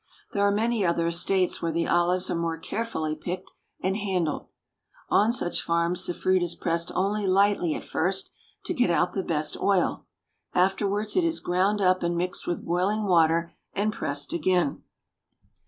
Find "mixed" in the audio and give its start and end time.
12.17-12.47